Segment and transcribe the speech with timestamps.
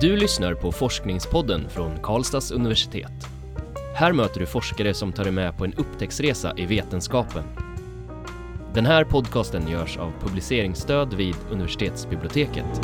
[0.00, 3.12] Du lyssnar på Forskningspodden från Karlstads universitet.
[3.94, 7.44] Här möter du forskare som tar dig med på en upptäcktsresa i vetenskapen.
[8.74, 12.80] Den här podcasten görs av publiceringsstöd vid universitetsbiblioteket.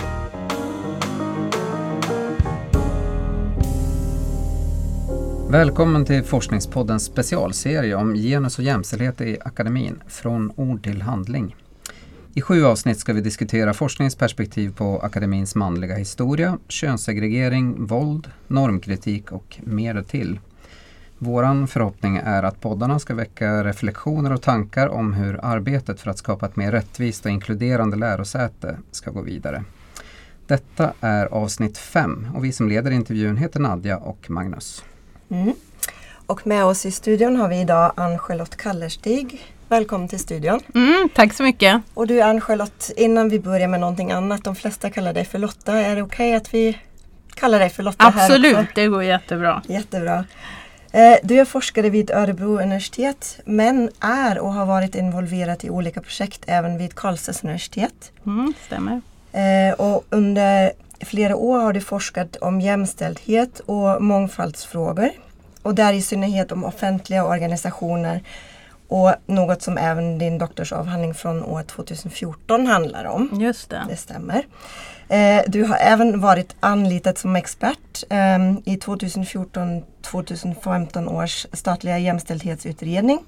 [5.50, 11.56] Välkommen till Forskningspoddens specialserie om genus och jämställdhet i akademin, från ord till handling.
[12.36, 19.58] I sju avsnitt ska vi diskutera forskningsperspektiv på akademins manliga historia, könssegregering, våld, normkritik och
[19.64, 20.40] mer till.
[21.18, 26.18] Vår förhoppning är att poddarna ska väcka reflektioner och tankar om hur arbetet för att
[26.18, 29.64] skapa ett mer rättvist och inkluderande lärosäte ska gå vidare.
[30.46, 34.84] Detta är avsnitt fem och vi som leder intervjun heter Nadja och Magnus.
[35.28, 35.54] Mm.
[36.26, 39.53] Och med oss i studion har vi idag Ann-Charlotte Kallerstig.
[39.74, 40.60] Välkommen till studion.
[40.74, 41.82] Mm, tack så mycket.
[41.94, 44.44] Och du Ann-Charlotte, innan vi börjar med någonting annat.
[44.44, 45.72] De flesta kallar dig för Lotta.
[45.72, 46.78] Är det okej okay att vi
[47.34, 48.06] kallar dig för Lotta?
[48.06, 49.62] Absolut, här det går jättebra.
[49.68, 50.24] Jättebra.
[50.92, 56.00] Eh, du är forskare vid Örebro universitet men är och har varit involverad i olika
[56.00, 58.12] projekt även vid Karlstads universitet.
[58.26, 59.00] Mm, stämmer.
[59.32, 65.10] Eh, och under flera år har du forskat om jämställdhet och mångfaldsfrågor.
[65.62, 68.20] Och där i synnerhet om offentliga organisationer
[68.88, 73.28] och något som även din doktorsavhandling från år 2014 handlar om.
[73.32, 73.82] Just det.
[73.88, 74.46] Det stämmer.
[75.08, 83.18] Eh, du har även varit anlitad som expert eh, i 2014-2015 års statliga jämställdhetsutredning.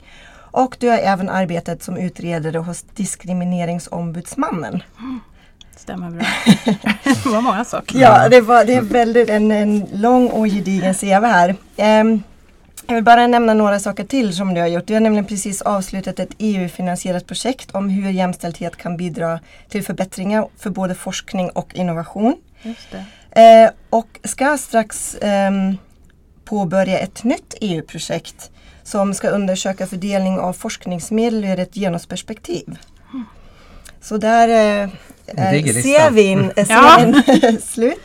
[0.50, 4.82] Och du har även arbetat som utredare hos Diskrimineringsombudsmannen.
[4.98, 5.20] Mm.
[5.76, 6.26] Stämmer bra.
[7.04, 7.98] det var många saker.
[7.98, 11.56] Ja, det, var, det är väldigt en, en lång och gedigen CV här.
[12.00, 12.22] Um,
[12.86, 14.86] jag vill bara nämna några saker till som du har gjort.
[14.86, 20.48] Du har nämligen precis avslutat ett EU-finansierat projekt om hur jämställdhet kan bidra till förbättringar
[20.58, 22.36] för både forskning och innovation.
[23.30, 25.50] Eh, och ska strax eh,
[26.44, 28.50] påbörja ett nytt EU-projekt
[28.82, 32.78] som ska undersöka fördelning av forskningsmedel ur ett genusperspektiv.
[34.00, 34.48] Så där
[34.82, 34.88] eh,
[35.82, 37.12] ser vi in, ja.
[37.62, 37.98] slut.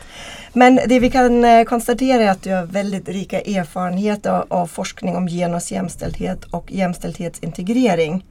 [0.52, 5.16] Men det vi kan eh, konstatera är att du har väldigt rika erfarenheter av forskning
[5.16, 8.24] om genusjämställdhet och jämställdhetsintegrering.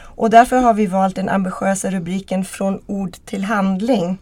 [0.00, 4.18] Och därför har vi valt den ambitiösa rubriken Från ord till handling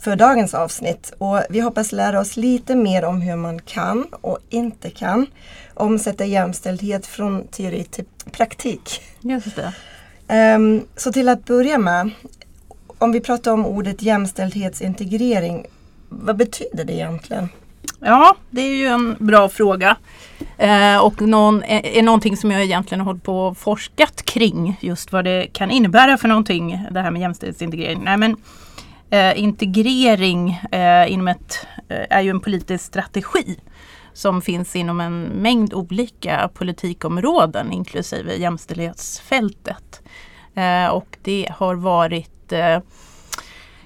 [0.00, 1.12] för dagens avsnitt.
[1.18, 5.26] Och vi hoppas lära oss lite mer om hur man kan och inte kan
[5.74, 9.02] omsätta jämställdhet från teori till praktik.
[9.20, 9.72] Just det.
[10.54, 12.10] Um, så till att börja med,
[12.98, 15.66] om vi pratar om ordet jämställdhetsintegrering,
[16.08, 17.48] vad betyder det egentligen?
[18.00, 19.96] Ja, det är ju en bra fråga.
[20.58, 24.78] Eh, och någon, är, är någonting som jag egentligen har hållit på och forskat kring.
[24.80, 28.00] Just vad det kan innebära för någonting, det här med jämställdhetsintegrering.
[28.04, 28.36] Nej, men,
[29.10, 33.56] eh, integrering eh, inom ett, eh, är ju en politisk strategi
[34.12, 40.02] som finns inom en mängd olika politikområden inklusive jämställdhetsfältet.
[40.54, 42.80] Eh, och det har varit eh,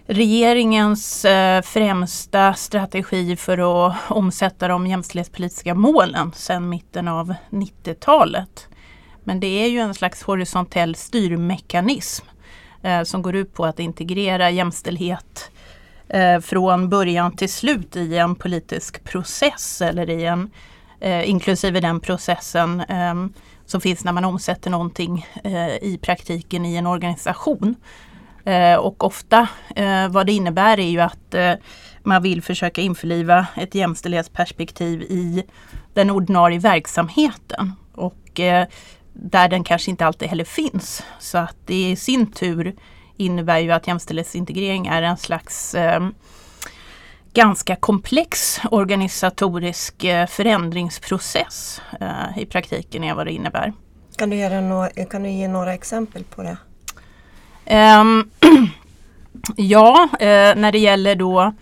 [0.07, 8.69] regeringens eh, främsta strategi för att omsätta de jämställdhetspolitiska målen sedan mitten av 90-talet.
[9.25, 12.27] Men det är ju en slags horisontell styrmekanism
[12.83, 15.51] eh, som går ut på att integrera jämställdhet
[16.09, 20.51] eh, från början till slut i en politisk process eller i en
[21.01, 23.15] eh, inklusive den processen eh,
[23.67, 25.27] som finns när man omsätter någonting
[25.81, 27.77] i praktiken i en organisation.
[28.45, 31.53] Eh, och ofta eh, vad det innebär är ju att eh,
[32.03, 35.45] man vill försöka införliva ett jämställdhetsperspektiv i
[35.95, 37.73] den ordinarie verksamheten.
[37.95, 38.41] Och
[39.13, 41.03] där den kanske inte alltid heller finns.
[41.19, 42.75] Så att det i sin tur
[43.17, 46.09] innebär ju att jämställdhetsintegrering är en slags eh,
[47.33, 51.83] ganska komplex organisatorisk eh, förändringsprocess
[52.37, 53.73] i praktiken är vad det innebär.
[54.17, 56.57] Kan du, göra några, kan du ge några exempel på det?
[57.65, 58.31] Ehm,
[59.57, 61.53] ja, eh, när det gäller då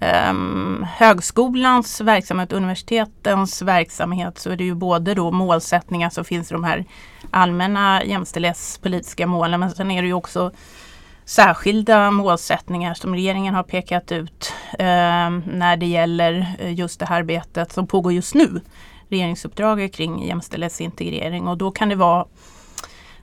[0.00, 6.64] ehm, högskolans verksamhet, universitetens verksamhet så är det ju både då målsättningar så finns de
[6.64, 6.84] här
[7.30, 10.50] allmänna jämställdhetspolitiska målen men sen är det ju också
[11.24, 17.18] särskilda målsättningar som regeringen har pekat ut eh, när det gäller eh, just det här
[17.18, 18.60] arbetet som pågår just nu.
[19.08, 22.26] Regeringsuppdraget kring jämställdhetsintegrering och då kan det vara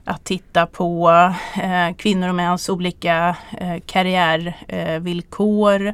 [0.04, 1.10] att titta på
[1.62, 5.86] eh, kvinnor och mäns olika eh, karriärvillkor.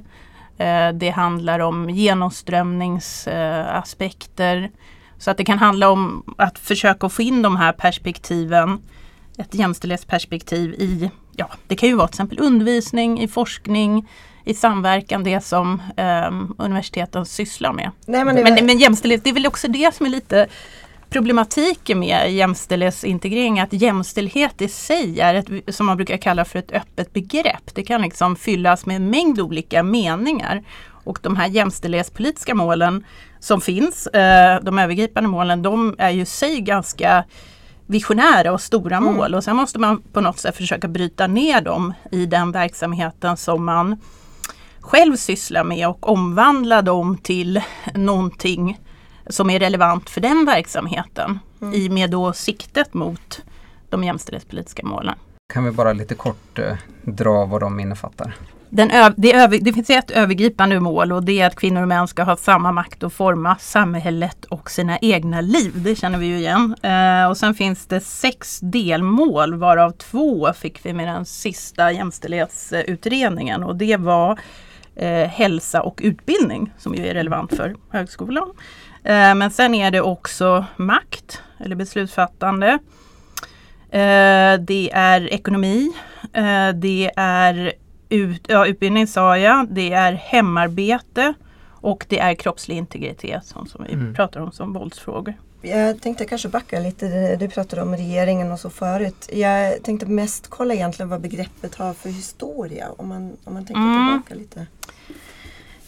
[0.59, 4.71] Eh, det handlar om genomströmningsaspekter.
[5.19, 8.83] så att det kan handla om att försöka få in de här perspektiven,
[9.39, 14.09] ett jämställdhetsperspektiv i, ja det kan ju vara till exempel undervisning, i forskning,
[14.45, 17.91] i samverkan det som eh, universiteten sysslar med.
[18.07, 20.49] Nej, men, men, men, men jämställdhet, det är väl också det som är lite
[21.11, 26.73] problematiken med jämställdhetsintegrering att jämställdhet i sig är ett, som man brukar kalla för ett
[26.73, 27.75] öppet begrepp.
[27.75, 30.63] Det kan liksom fyllas med en mängd olika meningar.
[31.05, 33.05] Och de här jämställdhetspolitiska målen
[33.41, 37.25] som finns, eh, de övergripande målen, de är ju sig ganska
[37.87, 39.15] visionära och stora mm.
[39.15, 43.37] mål och sen måste man på något sätt försöka bryta ner dem i den verksamheten
[43.37, 44.01] som man
[44.81, 47.61] själv sysslar med och omvandla dem till
[47.95, 48.79] någonting
[49.29, 51.75] som är relevant för den verksamheten mm.
[51.75, 53.43] i med då siktet mot
[53.89, 55.15] de jämställdhetspolitiska målen.
[55.53, 58.35] Kan vi bara lite kort eh, dra vad de innefattar?
[58.71, 62.09] Den det, över, det, finns ett övergripande mål och det är att kvinnor och män
[62.09, 65.73] ska ha samma makt att forma samhället och sina egna liv.
[65.75, 66.75] Det känner vi ju igen.
[66.83, 73.63] Eh, och sen finns det sex delmål varav två fick vi med den sista jämställdhetsutredningen
[73.63, 74.39] och det var
[74.97, 78.49] eh, hälsa och utbildning som ju är relevant för högskolan.
[79.09, 82.79] Eh, men sen är det också makt eller beslutsfattande.
[83.91, 85.93] Eh, det är ekonomi.
[86.33, 87.73] Eh, det är
[88.09, 89.69] ut, ja, utbildning sa jag.
[89.71, 91.35] Det är hemarbete.
[91.81, 94.15] Och det är kroppslig integritet som, som vi mm.
[94.15, 95.35] pratar om som våldsfrågor.
[95.63, 97.37] Jag tänkte kanske backa lite.
[97.37, 99.31] Du pratade om regeringen och så förut.
[99.33, 102.89] Jag tänkte mest kolla egentligen vad begreppet har för historia.
[102.97, 104.23] Om man, om man tänker mm.
[104.23, 104.67] tillbaka lite.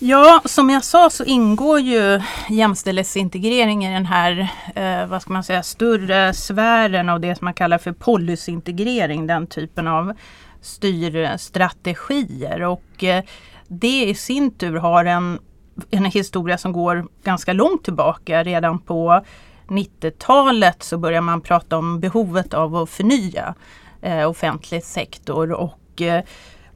[0.02, 5.44] Ja, som jag sa så ingår ju jämställdhetsintegrering i den här eh, vad ska man
[5.44, 9.26] säga, större sfären av det som man kallar för policyintegrering.
[9.26, 10.12] Den typen av
[10.60, 12.62] styrstrategier.
[12.62, 13.24] Och eh,
[13.68, 15.38] det i sin tur har en,
[15.90, 18.42] en historia som går ganska långt tillbaka.
[18.42, 19.24] Redan på
[19.68, 23.54] 90-talet så börjar man prata om behovet av att förnya
[24.02, 25.52] eh, offentlig sektor.
[25.52, 26.24] och eh,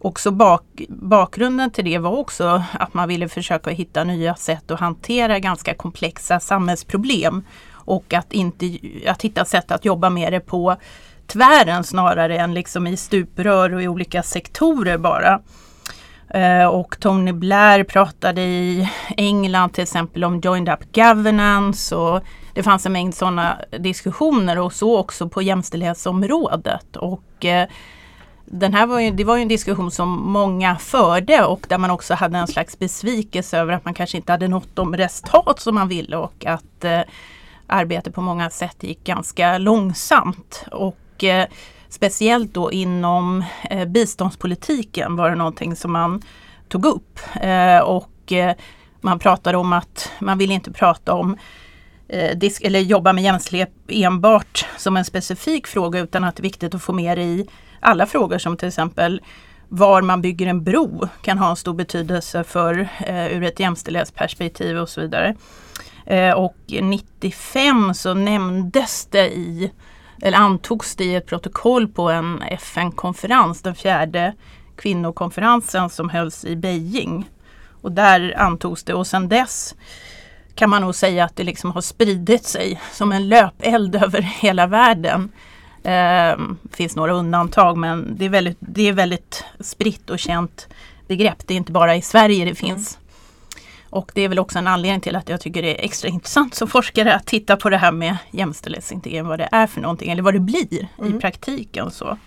[0.04, 4.80] också bak, bakgrunden till det var också att man ville försöka hitta nya sätt att
[4.80, 7.44] hantera ganska komplexa samhällsproblem.
[7.72, 10.76] Och att, inte, att hitta sätt att jobba med det på
[11.26, 15.40] tvären snarare än liksom i stuprör och i olika sektorer bara.
[16.28, 22.20] Eh, och Tony Blair pratade i England till exempel om joined up governance och
[22.54, 26.96] det fanns en mängd sådana diskussioner och så också på jämställdhetsområdet.
[26.96, 27.68] Och eh,
[28.46, 31.90] den här var ju, det var ju en diskussion som många förde och där man
[31.90, 35.74] också hade en slags besvikelse över att man kanske inte hade nått de resultat som
[35.74, 37.00] man ville och att eh,
[37.66, 40.64] arbetet på många sätt gick ganska långsamt.
[40.72, 41.46] Och eh,
[41.88, 46.22] speciellt då inom eh, biståndspolitiken var det någonting som man
[46.68, 47.20] tog upp.
[47.40, 48.54] Eh, och eh,
[49.00, 51.36] man pratade om att man vill inte prata om
[52.08, 56.74] eh, eller jobba med jämställdhet enbart som en specifik fråga utan att det är viktigt
[56.74, 57.46] att få med det i
[57.84, 59.22] alla frågor som till exempel
[59.68, 64.78] var man bygger en bro kan ha en stor betydelse för eh, ur ett jämställdhetsperspektiv
[64.78, 65.34] och så vidare.
[66.06, 69.72] Eh, och 95 så nämndes det i,
[70.22, 74.34] eller antogs det i ett protokoll på en FN-konferens, den fjärde
[74.76, 77.30] kvinnokonferensen som hölls i Beijing.
[77.82, 79.74] Och där antogs det och sedan dess
[80.54, 84.66] kan man nog säga att det liksom har spridit sig som en löpeld över hela
[84.66, 85.32] världen.
[85.84, 86.38] Eh,
[86.72, 90.68] finns några undantag men det är, väldigt, det är väldigt spritt och känt
[91.08, 91.46] begrepp.
[91.46, 92.94] Det är inte bara i Sverige det finns.
[92.96, 93.04] Mm.
[93.90, 96.54] Och det är väl också en anledning till att jag tycker det är extra intressant
[96.54, 100.22] som forskare att titta på det här med jämställdhetsintegrering, vad det är för någonting eller
[100.22, 101.16] vad det blir mm.
[101.16, 101.90] i praktiken.
[101.90, 102.18] Så.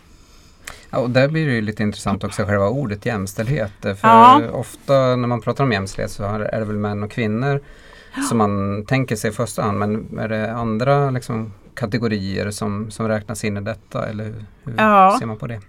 [0.90, 3.72] Ja, och där blir det lite intressant också själva ordet jämställdhet.
[3.82, 4.42] För ja.
[4.52, 7.64] ofta när man pratar om jämställdhet så är det väl män och kvinnor
[8.16, 8.22] ja.
[8.22, 9.80] som man tänker sig i första hand.
[9.80, 15.16] Men är det andra liksom, kategorier som, som räknas in i detta eller hur ja.
[15.20, 15.62] ser man på det?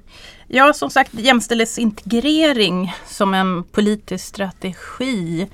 [0.47, 5.49] Ja som sagt jämställdhetsintegrering som en politisk strategi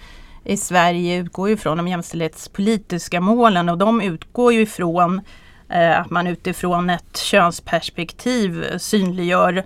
[0.44, 5.20] i Sverige utgår ju från de jämställdhetspolitiska målen och de utgår ju ifrån
[5.68, 9.64] eh, att man utifrån ett könsperspektiv synliggör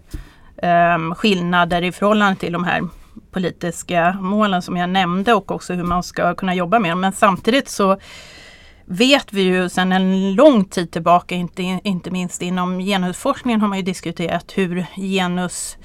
[0.57, 2.83] eh, skillnader i förhållande till de här
[3.31, 7.01] politiska målen som jag nämnde och också hur man ska kunna jobba med dem.
[7.01, 7.99] Men samtidigt så
[8.91, 13.79] vet vi ju sedan en lång tid tillbaka, inte, inte minst inom genusforskningen har man
[13.79, 15.77] ju diskuterat hur genus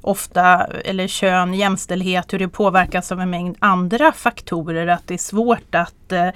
[0.00, 4.86] ofta, eller kön, jämställdhet, hur det påverkas av en mängd andra faktorer.
[4.86, 6.28] Att det är svårt att eh,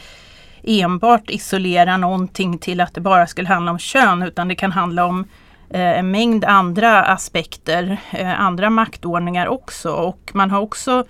[0.62, 5.04] enbart isolera någonting till att det bara skulle handla om kön utan det kan handla
[5.04, 5.24] om
[5.70, 9.92] eh, en mängd andra aspekter, eh, andra maktordningar också.
[9.92, 11.04] Och man har också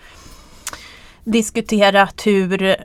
[1.25, 2.77] diskuterat hur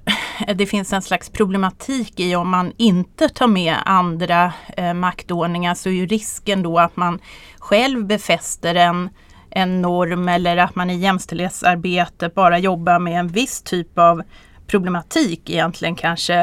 [0.53, 5.89] det finns en slags problematik i om man inte tar med andra eh, maktordningar så
[5.89, 7.19] är ju risken då att man
[7.59, 9.09] själv befäster en
[9.51, 14.23] en norm eller att man i jämställdhetsarbetet bara jobbar med en viss typ av
[14.67, 16.35] problematik egentligen kanske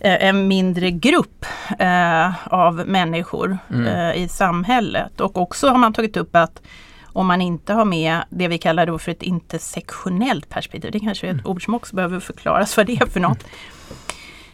[0.00, 1.46] eh, en mindre grupp
[1.78, 3.86] eh, av människor mm.
[3.86, 5.20] eh, i samhället.
[5.20, 6.62] Och också har man tagit upp att
[7.12, 10.92] om man inte har med det vi kallar då för ett intersektionellt perspektiv.
[10.92, 11.46] Det kanske är ett mm.
[11.46, 13.44] ord som också behöver förklaras vad det är för något.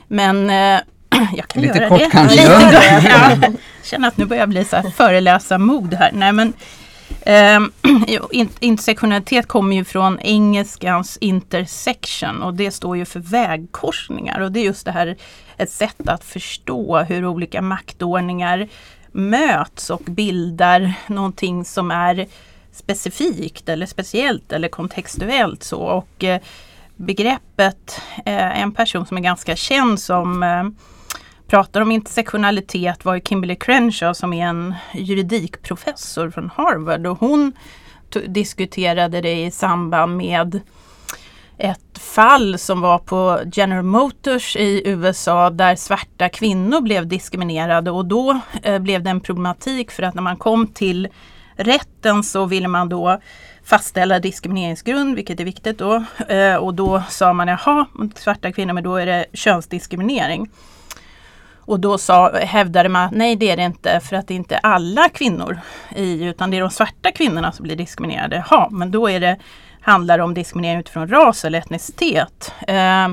[0.08, 0.80] Men eh,
[1.36, 2.10] jag kan Lite göra kort det.
[2.10, 2.42] kanske.
[3.08, 3.52] Ja.
[3.82, 6.10] känner att nu börjar jag bli så här föreläsarmod här.
[6.12, 6.52] Nej, men,
[7.20, 7.60] eh,
[8.60, 14.64] intersektionalitet kommer ju från engelskans intersection och det står ju för vägkorsningar och det är
[14.64, 15.16] just det här
[15.56, 18.68] ett sätt att förstå hur olika maktordningar
[19.14, 22.26] möts och bildar någonting som är
[22.72, 25.78] specifikt eller speciellt eller kontextuellt så.
[25.80, 26.40] Och eh,
[26.96, 30.64] begreppet, eh, en person som är ganska känd som eh,
[31.46, 37.52] pratar om intersektionalitet var Kimberly Crenshaw som är en juridikprofessor från Harvard och hon
[38.26, 40.60] diskuterade det i samband med
[41.58, 48.04] ett fall som var på General Motors i USA där svarta kvinnor blev diskriminerade och
[48.04, 51.08] då eh, blev det en problematik för att när man kom till
[51.56, 53.20] rätten så ville man då
[53.64, 56.04] fastställa diskrimineringsgrund, vilket är viktigt då.
[56.28, 60.50] Eh, och då sa man jaha, svarta kvinnor, men då är det könsdiskriminering.
[61.66, 64.58] Och då sa, hävdade man nej det är det inte för att det är inte
[64.58, 65.58] alla kvinnor
[65.96, 68.44] i utan det är de svarta kvinnorna som blir diskriminerade.
[68.50, 69.36] Ja, men då är det,
[69.84, 72.52] handlar om diskriminering utifrån ras eller etnicitet.
[72.68, 73.08] Eh,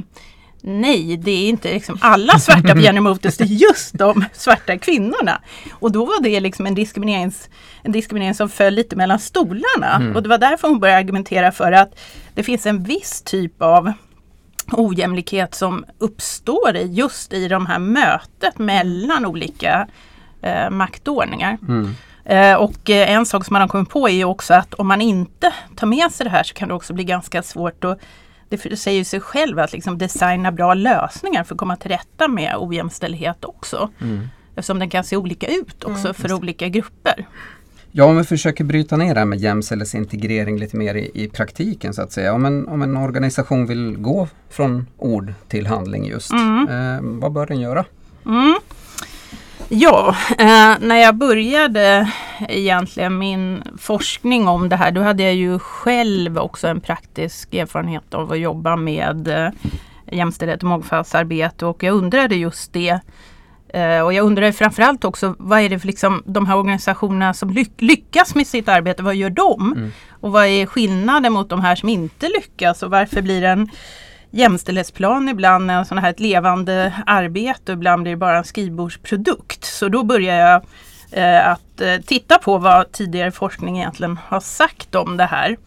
[0.61, 4.77] nej, det är inte liksom alla svarta på General Motors, det är just de svarta
[4.77, 5.41] kvinnorna.
[5.71, 7.49] Och då var det liksom en, diskriminerings,
[7.83, 9.95] en diskriminering som föll lite mellan stolarna.
[9.95, 10.15] Mm.
[10.15, 11.99] Och det var därför hon började argumentera för att
[12.33, 13.93] det finns en viss typ av
[14.71, 19.87] ojämlikhet som uppstår i just i de här mötet mellan olika
[20.41, 21.57] eh, maktordningar.
[21.67, 21.95] Mm.
[22.25, 24.87] Eh, och eh, en sak som man har kommit på är ju också att om
[24.87, 27.99] man inte tar med sig det här så kan det också bli ganska svårt att
[28.49, 32.55] det säger sig själv att liksom designa bra lösningar för att komma till rätta med
[32.57, 33.89] ojämställdhet också.
[34.01, 34.27] Mm.
[34.55, 36.13] Eftersom den kan se olika ut också mm.
[36.13, 37.25] för olika grupper.
[37.91, 41.93] Ja, om vi försöker bryta ner det här med jämställdhetsintegrering lite mer i, i, praktiken
[41.93, 42.33] så att säga.
[42.33, 46.67] Om en, om en organisation vill gå från ord till handling just, mm.
[46.67, 47.85] eh, vad bör den göra?
[48.25, 48.55] Mm.
[49.73, 52.11] Ja, eh, när jag började
[52.49, 58.13] egentligen min forskning om det här, då hade jag ju själv också en praktisk erfarenhet
[58.13, 59.49] av att jobba med eh,
[60.11, 62.99] jämställdhet och mångfaldsarbete och jag undrade just det
[63.75, 67.49] Uh, och jag undrar framförallt också vad är det för liksom, de här organisationerna som
[67.49, 69.73] ly lyckas med sitt arbete, vad gör de?
[69.77, 69.91] Mm.
[70.09, 73.69] Och vad är skillnaden mot de här som inte lyckas och varför blir en
[74.31, 79.65] jämställdhetsplan ibland en sån här ett levande arbete och ibland blir det bara en skrivbordsprodukt.
[79.65, 80.61] Så då börjar jag
[81.17, 85.57] uh, att uh, titta på vad tidigare forskning egentligen har sagt om det här.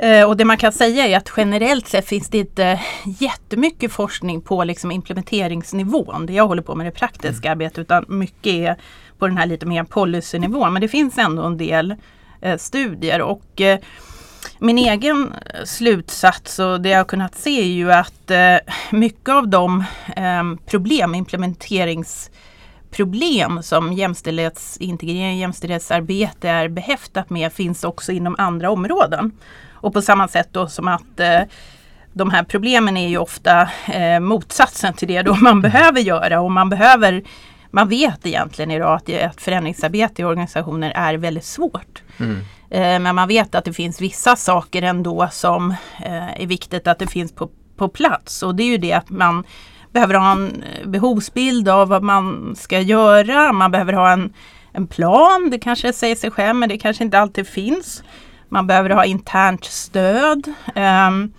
[0.00, 4.40] Eh, och det man kan säga är att generellt sett finns det inte jättemycket forskning
[4.40, 6.26] på liksom implementeringsnivån.
[6.26, 7.52] Det jag håller på med det praktiska mm.
[7.52, 8.76] arbetet utan mycket är
[9.18, 10.72] på den här lite mer policynivån.
[10.72, 11.94] Men det finns ändå en del
[12.40, 13.78] eh, studier och eh,
[14.58, 18.56] min egen slutsats och det jag har kunnat se är ju att eh,
[18.90, 19.84] mycket av de
[20.16, 29.32] eh, problem, implementeringsproblem som jämställdhetsintegrering och jämställdhetsarbete är behäftat med finns också inom andra områden.
[29.72, 31.40] Och på samma sätt då som att eh,
[32.12, 36.52] de här problemen är ju ofta eh, motsatsen till det då man behöver göra och
[36.52, 37.22] man behöver
[37.70, 42.02] man vet egentligen idag att ett förändringsarbete i organisationer är väldigt svårt.
[42.18, 42.40] Mm.
[42.70, 45.70] Eh, men man vet att det finns vissa saker ändå som
[46.04, 49.10] eh, är viktigt att det finns på, på plats och det är ju det att
[49.10, 49.44] man
[49.92, 53.52] behöver ha en eh, behovsbild av vad man ska göra.
[53.52, 54.32] Man behöver ha en,
[54.72, 58.02] en plan, det kanske säger sig själv men det kanske inte alltid finns.
[58.48, 60.52] Man behöver ha internt stöd.
[60.74, 61.32] Um,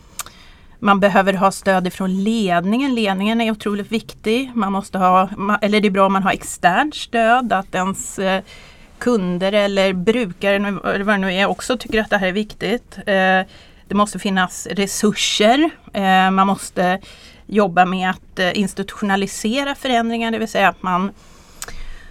[0.79, 2.95] man behöver ha stöd ifrån ledningen.
[2.95, 4.51] Ledningen är otroligt viktig.
[4.55, 5.29] Man måste ha,
[5.61, 7.53] eller det är bra om man har externt stöd.
[7.53, 8.19] Att ens
[8.99, 12.97] kunder eller brukare, eller vad det nu är, också tycker att det här är viktigt.
[12.97, 13.41] Eh,
[13.87, 15.69] det måste finnas resurser.
[15.93, 16.99] Eh, man måste
[17.45, 21.11] jobba med att eh, institutionalisera förändringar, det vill säga att man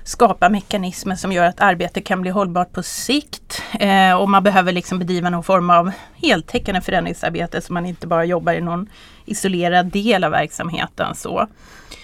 [0.08, 3.62] skapa mekanismer som gör att arbetet kan bli hållbart på sikt.
[3.80, 8.24] Eh, och man behöver liksom bedriva någon form av heltäckande förändringsarbete så man inte bara
[8.24, 8.88] jobbar i någon
[9.24, 11.14] isolerad del av verksamheten.
[11.14, 11.46] Så.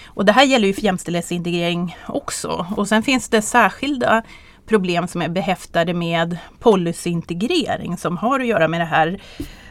[0.06, 2.66] Och det här gäller ju för jämställdhetsintegrering också.
[2.76, 4.22] Och sen finns det särskilda
[4.66, 9.20] problem som är behäftade med policyintegrering som har att göra med det här.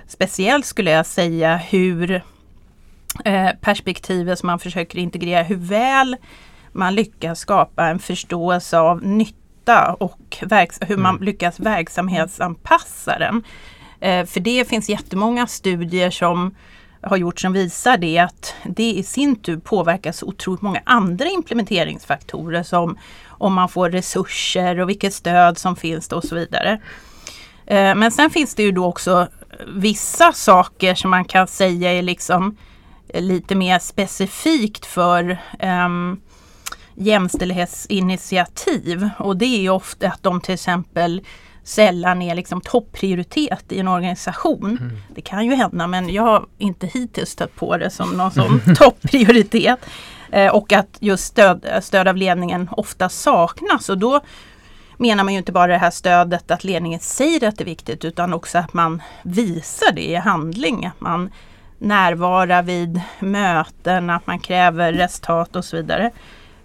[0.08, 2.22] Speciellt skulle jag säga hur
[3.26, 6.18] eh, perspektivet som man försöker integrera, hur väl
[6.72, 9.36] man lyckas skapa en förståelse av nytt,
[9.66, 10.38] data och
[10.82, 11.24] hur man Mm.
[11.24, 13.44] lyckas verksamhetsanpassa den.
[14.00, 16.56] Eh, för det finns jättemånga studier som
[17.04, 21.26] har gjort som visar det att det i sin tur påverkar så otroligt många andra
[21.26, 26.82] implementeringsfaktorer som om man får resurser och vilket stöd som finns och så vidare.
[27.66, 29.28] Eh, men sen finns det ju då också
[29.68, 32.58] vissa saker som man kan säga är liksom
[33.08, 35.38] eh, lite mer specifikt för
[35.86, 36.22] um,
[36.96, 39.10] jämställdhetsinitiativ.
[39.20, 41.22] Och det är ju ofta att de till exempel
[41.64, 44.92] sällan är liksom topprioritet i en organisation.
[45.16, 48.62] Det kan ju hända men jag har inte hittills stött på det som någon sån
[48.76, 49.80] topprioritet.
[50.32, 53.90] Eh, och att just stöd, stöd av ledningen ofta saknas.
[53.90, 54.22] Och då
[54.98, 58.06] menar man ju inte bara det här stödet att ledningen säger att det är viktigt
[58.06, 60.86] utan också att man visar det i handling.
[60.86, 61.32] Att man
[61.78, 66.12] närvarar vid möten, att man kräver resultat och så vidare.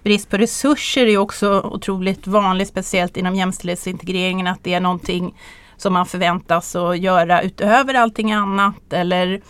[0.08, 5.34] Brist på resurser är också otroligt vanligt, speciellt inom jämställdhetsintegreringen, att det är någonting
[5.76, 9.40] som man förväntas att göra utöver allting annat eller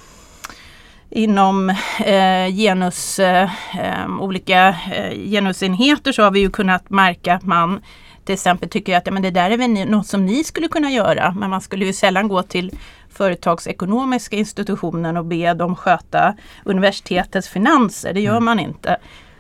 [1.11, 1.71] inom
[2.05, 3.51] eh, genus, eh,
[3.81, 7.81] eh, olika eh, genusenheter så har vi ju kunnat märka att man
[8.25, 10.69] till exempel tycker att ja, men det där är väl ni- något som ni skulle
[10.69, 11.35] kunna göra.
[11.37, 12.71] Men man skulle ju sällan gå till
[13.11, 16.35] företagsekonomiska institutionen och be dem sköta
[16.65, 18.13] universitetets finanser.
[18.15, 18.97] Det gör man inte.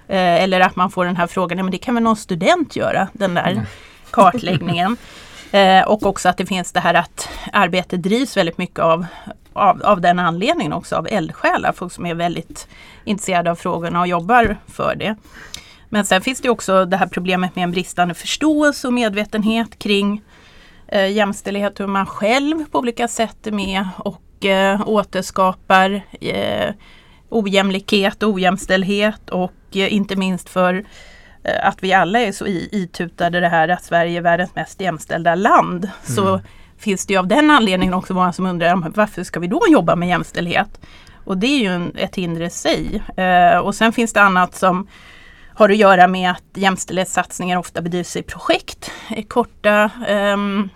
[0.09, 3.09] Eh, eller att man får den här frågan, men det kan väl någon student göra,
[3.13, 3.67] den där
[4.11, 4.97] kartläggningen.
[5.53, 9.07] Eh, och också att det finns det här att arbetet drivs väldigt mycket av,
[9.53, 12.69] av, av den anledningen också av eldsjälar, folk som är väldigt
[13.05, 15.17] intresserade av frågorna och jobbar för det.
[15.89, 20.23] Men sen finns det också det här problemet med en bristande förståelse och medvetenhet kring
[20.89, 26.75] eh, jämställdhet, hur man själv på olika sätt är med och eh, återskapar eh,
[27.29, 30.85] ojämlikhet och ojämställdhet och eh, inte minst för
[31.45, 34.81] eh, att vi alla är så i- itutade det här att Sverige är världens mest
[34.81, 35.91] jämställda land.
[36.03, 36.41] Så
[36.79, 39.47] finns det ju av den anledningen också många som undrar "Ja, men varför ska vi
[39.47, 40.81] då jobba med jämställdhet?
[41.25, 43.03] Och det är ju en, ett hinder i sig.
[43.17, 44.87] Eh, och sen finns det annat som
[45.55, 50.69] har att göra med att jämställdhetssatsningar ofta bedrivs i projekt, i korta, ehm,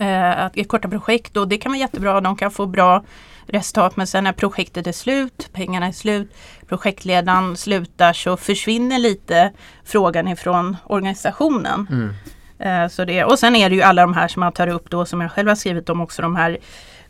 [0.00, 3.04] eh, i korta projekt och det kan vara jättebra, de kan få bra
[3.46, 6.36] resultat men sen när projektet är slut, pengarna är slut,
[6.68, 9.52] projektledaren slutar så försvinner lite
[9.84, 11.86] frågan ifrån organisationen.
[11.90, 12.14] Mm.
[12.58, 14.90] Eh, Så det, och sen är det ju alla de här som man tar upp
[14.90, 16.58] då som jag själv har skrivit om också de här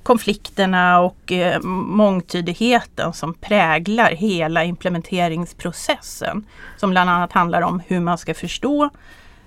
[0.02, 6.46] konflikterna och eh, mångtydigheten som präglar hela implementeringsprocessen.
[6.76, 8.90] Som bland annat handlar om hur man ska förstå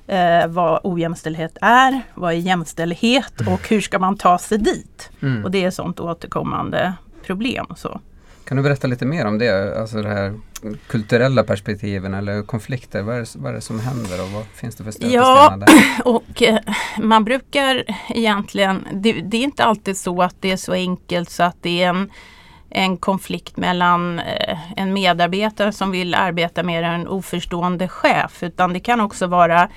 [0.08, 5.10] eh, vad ojämställdhet är, vad är jämställdhet och hur ska man ta sig dit.
[5.22, 5.44] Mm.
[5.44, 6.94] Och det är sånt återkommande
[7.26, 7.66] problem.
[7.76, 8.02] Så.
[8.44, 9.80] Kan du berätta lite mer om det?
[9.80, 10.34] Alltså det här
[10.88, 13.02] kulturella perspektiven eller konflikter.
[13.02, 15.68] Vad är det, vad är det som händer och vad finns det för stötestenar där?
[16.06, 16.60] Och eh,
[17.00, 21.44] man brukar egentligen, det, det är inte alltid så att det är så enkelt så
[21.44, 22.12] att det är en,
[22.70, 28.80] en konflikt mellan eh, en medarbetare som vill arbeta med en oförstående chef utan det
[28.80, 29.70] kan också vara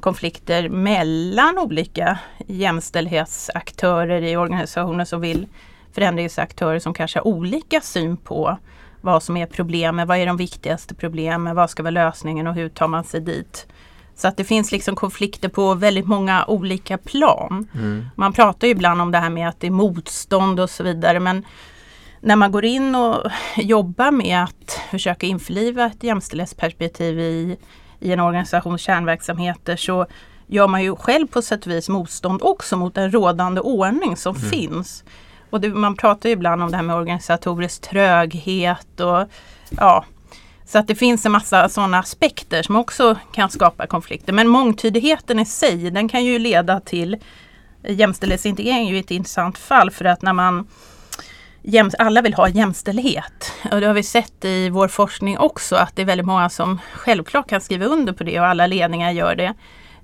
[0.00, 5.46] konflikter mellan olika jämställdhetsaktörer i organisationer som vill
[5.92, 8.58] förändringsaktörer som kanske har olika syn på
[9.00, 12.68] vad som är problemen, vad är de viktigaste problemen, vad ska vara lösningen och hur
[12.68, 13.66] tar man sig dit.
[14.14, 17.68] Så att det finns liksom konflikter på väldigt många olika plan.
[17.74, 18.06] Mm.
[18.16, 21.20] Man pratar ju ibland om det här med att det är motstånd och så vidare
[21.20, 21.44] men
[22.22, 27.56] när man går in och jobbar med att försöka införliva ett jämställdhetsperspektiv i,
[28.00, 30.06] i en organisations kärnverksamheter så
[30.46, 34.34] gör man ju själv på sätt och vis motstånd också mot en rådande ordning som
[34.34, 35.04] finns.
[35.50, 39.28] Och det, man pratar ju ibland om det här med organisatorisk tröghet och
[39.70, 40.04] ja,
[40.66, 44.32] så att det finns en massa sådana aspekter som också kan skapa konflikter.
[44.32, 47.16] Men mångtydigheten i sig den kan ju leda till
[47.88, 50.68] jämställdhetsintegrering är ju ett intressant fall för att när man
[51.98, 53.52] alla vill ha jämställdhet.
[53.72, 56.80] Och det har vi sett i vår forskning också att det är väldigt många som
[56.94, 59.54] självklart kan skriva under på det och alla ledningar gör det.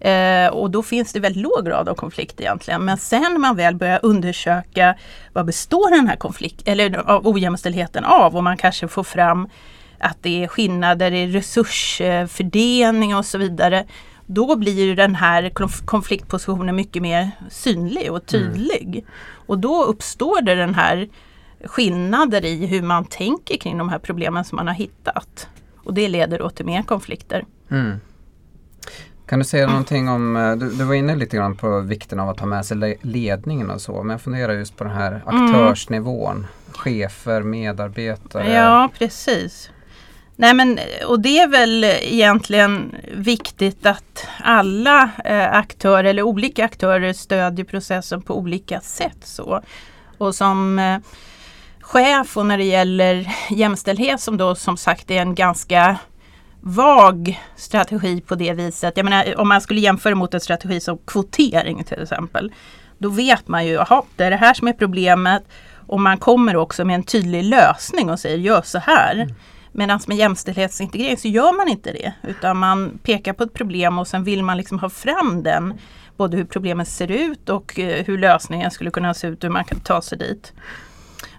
[0.00, 2.84] Eh, och då finns det väldigt låg grad av konflikt egentligen.
[2.84, 4.94] Men sen när man väl börjar undersöka
[5.32, 9.48] vad består den här konflikt eller av ojämställdheten av och man kanske får fram
[10.00, 13.86] att det är skillnader i resursfördelning och så vidare.
[14.26, 19.06] Då blir den här konf- konfliktpositionen mycket mer synlig och tydlig.
[19.46, 21.08] Och då uppstår det den här
[21.64, 25.48] skillnader i hur man tänker kring de här problemen som man har hittat.
[25.76, 27.44] Och det leder då till mer konflikter.
[27.70, 28.00] Mm.
[29.26, 32.28] Kan du säga någonting om, eh, du, du var inne lite grann på vikten av
[32.28, 35.22] att ha med sig le- ledningen och så, men jag funderar just på den här
[35.26, 36.46] aktörsnivån.
[36.72, 38.52] Chefer, medarbetare.
[38.52, 39.70] Ja, precis.
[40.36, 47.12] Nej men och det är väl egentligen viktigt att alla eh, aktörer eller olika aktörer
[47.12, 49.18] stödjer processen på olika sätt.
[49.22, 49.62] Så.
[50.18, 50.98] Och som eh,
[51.88, 55.98] chef och när det gäller jämställdhet som då som sagt är en ganska
[56.60, 58.96] vag strategi på det viset.
[58.96, 62.52] Jag menar om man skulle jämföra mot en strategi som kvotering till exempel.
[62.98, 65.42] Då vet man ju, jaha det är det här som är problemet.
[65.86, 69.14] Och man kommer också med en tydlig lösning och säger gör så här.
[69.14, 69.34] Mm.
[69.72, 72.12] Medan med jämställdhetsintegrering så gör man inte det.
[72.22, 75.74] Utan man pekar på ett problem och sen vill man liksom ha fram den.
[76.16, 79.52] Både hur problemet ser ut och eh, hur lösningen skulle kunna se ut och hur
[79.52, 80.52] man kan ta sig dit.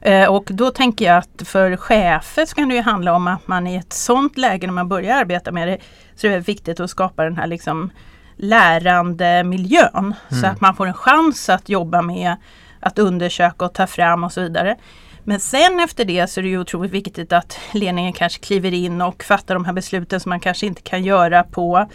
[0.02, 3.48] Eh, och då tänker jag att för chefer så kan det ju handla om att
[3.48, 5.78] man i ett sådant läge när man börjar arbeta med det
[6.16, 7.92] så är det viktigt att skapa den här liksom
[8.36, 9.90] lärande miljön.
[9.96, 10.42] Mm.
[10.42, 12.36] Så att man får en chans att jobba med
[12.80, 14.76] att undersöka och ta fram och så vidare.
[15.24, 19.02] Men sen efter det så är det ju otroligt viktigt att ledningen kanske kliver in
[19.02, 21.90] och fattar de här besluten som man kanske inte kan göra på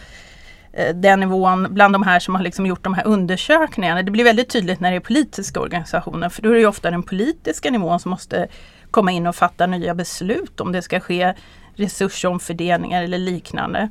[0.76, 4.02] Eh, den nivån bland de här som har liksom gjort de här undersökningarna.
[4.02, 7.02] Det blir väldigt tydligt när det är politiska organisationer för då är det ofta den
[7.02, 8.48] politiska nivån som måste
[8.90, 11.34] komma in och fatta nya beslut om det ska ske
[11.74, 13.90] resursomfördelningar eller liknande.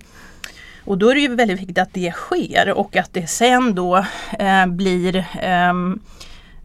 [0.85, 4.05] Och då är det ju väldigt viktigt att det sker och att det sen då
[4.39, 5.73] eh, blir eh,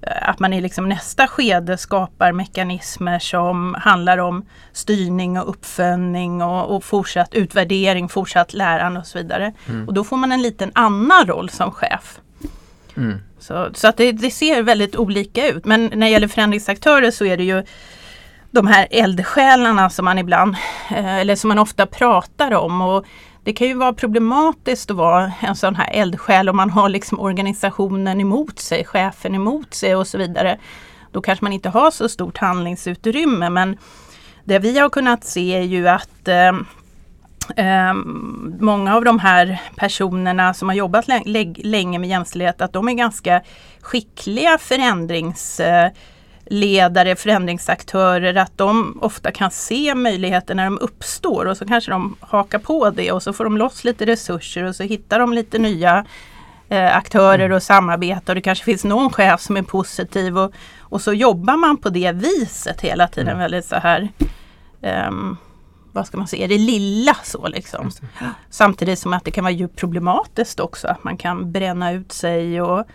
[0.00, 6.76] att man i liksom nästa skede skapar mekanismer som handlar om styrning och uppföljning och,
[6.76, 9.52] och fortsatt utvärdering, fortsatt lärande och så vidare.
[9.68, 9.88] Mm.
[9.88, 12.20] Och då får man en liten annan roll som chef.
[12.96, 13.18] Mm.
[13.38, 15.64] Så, så att det, det, ser väldigt olika ut.
[15.64, 17.62] Men när det gäller förändringsaktörer så är det ju
[18.50, 20.56] de här eldsjälarna som man ibland,
[20.90, 22.80] eh, eller som man ofta pratar om.
[22.80, 23.04] Och
[23.44, 27.20] det kan ju vara problematiskt att vara en sån här eldsjäl om man har liksom
[27.20, 30.58] organisationen emot sig, chefen emot sig och så vidare.
[31.12, 33.76] Då kanske man inte har så stort handlingsutrymme men
[34.44, 36.48] det vi har kunnat se är ju att eh,
[37.56, 37.94] eh,
[38.60, 41.04] många av de här personerna som har jobbat
[41.56, 43.42] länge med jämställdhet att de är ganska
[43.80, 45.90] skickliga förändrings eh,
[46.50, 52.16] ledare, förändringsaktörer, att de ofta kan se möjligheter när de uppstår och så kanske de
[52.20, 55.58] hakar på det och så får de loss lite resurser och så hittar de lite
[55.58, 56.04] nya
[56.68, 57.56] eh, aktörer mm.
[57.56, 61.56] och samarbete och det kanske finns någon chef som är positiv och, och så jobbar
[61.56, 63.38] man på det viset hela tiden mm.
[63.38, 64.08] väldigt så här
[65.08, 65.36] um,
[65.92, 67.90] vad ska man säga, det lilla så liksom.
[68.50, 72.62] Samtidigt som att det kan vara djupt problematiskt också att man kan bränna ut sig
[72.62, 72.86] och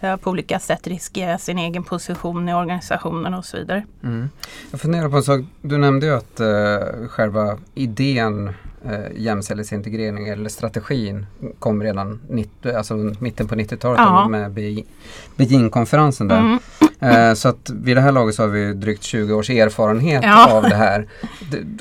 [0.00, 3.84] Eh, på olika sätt riskera sin egen position i organisationen och så vidare.
[4.02, 4.28] Mm.
[4.70, 8.54] Jag funderar på en sak, du nämnde ju att eh, själva idén
[8.86, 11.26] uh, jämställdhetsintegrering eller strategin
[11.58, 14.28] kom redan 90, alltså mitten på 90-talet ja.
[14.28, 14.52] med
[15.36, 16.38] Beijingkonferensen där.
[16.38, 16.58] Mm.
[17.02, 20.52] Uh, så att vid det här laget så har vi drygt 20 års erfarenhet ja.
[20.52, 21.06] av det här.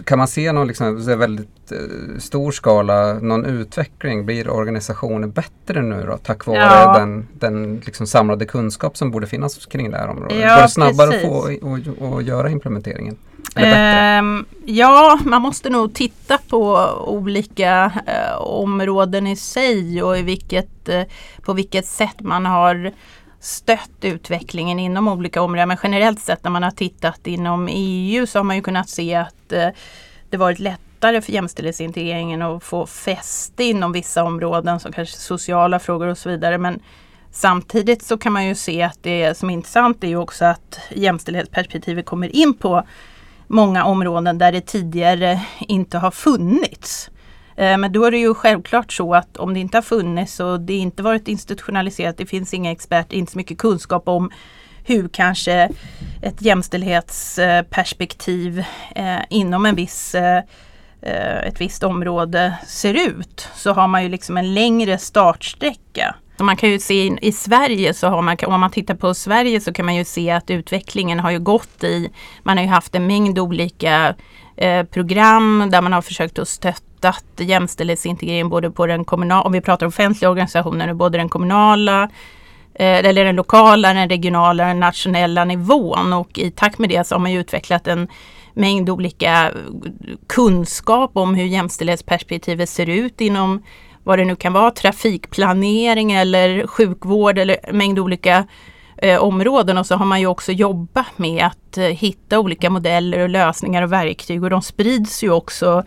[0.03, 4.25] kan man se någon liksom, väldigt uh, stor skala, någon utveckling?
[4.25, 6.99] Blir organisationen bättre nu då tack vare ja.
[6.99, 10.37] den, den liksom samlade kunskap som borde finnas kring det här området?
[10.39, 11.25] Ja, Går det snabbare precis.
[11.25, 13.17] att få och, och göra implementeringen?
[13.55, 16.75] Ehm, ja, man måste nog titta på
[17.07, 21.03] olika eh, områden i sig och i vilket, eh,
[21.41, 22.91] på vilket sätt man har
[23.39, 25.67] stött utvecklingen inom olika områden.
[25.67, 29.15] Men generellt sett när man har tittat inom EU så har man ju kunnat se
[29.15, 29.69] att eh,
[30.29, 36.07] det varit lättare för jämställdhetsintegreringen att få fäste inom vissa områden som kanske sociala frågor
[36.07, 36.57] och så vidare.
[36.57, 36.79] Men
[37.31, 40.79] samtidigt så kan man ju se att det som är intressant är ju också att
[40.89, 42.83] jämställdhetsperspektivet kommer in på
[43.47, 47.09] många områden där det tidigare inte har funnits.
[47.55, 50.59] Eh, men då är det ju självklart så att om det inte har funnits och
[50.59, 54.31] det inte varit institutionaliserat, det finns inga experter, inte så mycket kunskap om
[54.83, 55.69] hur kanske
[56.21, 58.63] ett jämställdhetsperspektiv
[58.95, 60.43] eh, inom en viss, eh,
[61.43, 63.49] ett visst område ser ut.
[63.55, 66.15] Så har man ju liksom en längre startsträcka.
[66.39, 69.73] Man kan ju se i Sverige så har man, om man tittar på Sverige så
[69.73, 72.09] kan man ju se att utvecklingen har ju gått i,
[72.43, 74.15] man har ju haft en mängd olika
[74.57, 79.61] eh, program där man har försökt att stötta jämställdhetsintegrering både på den kommunala, om vi
[79.61, 82.03] pratar offentliga organisationer, både den kommunala
[82.73, 86.13] eh, eller den lokala, den regionala, den nationella nivån.
[86.13, 88.07] Och i takt med det så har man ju utvecklat en
[88.53, 89.51] mängd olika eh,
[90.27, 93.63] kunskap om hur jämställdhetsperspektivet ser ut inom
[94.05, 98.47] vad det nu kan vara, trafikplanering eller sjukvård eller mängd olika
[98.97, 103.19] eh, områden och så har man ju också jobbat med att eh, hitta olika modeller
[103.19, 105.83] och lösningar och verktyg och de sprids ju också.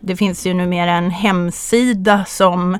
[0.00, 2.74] Det finns ju numera en hemsida som